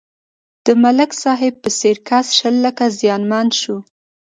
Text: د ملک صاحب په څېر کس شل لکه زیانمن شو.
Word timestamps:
د 0.65 0.67
ملک 0.83 1.11
صاحب 1.23 1.53
په 1.63 1.69
څېر 1.79 1.97
کس 2.07 2.25
شل 2.37 2.55
لکه 2.65 2.85
زیانمن 2.99 3.47
شو. 3.59 3.77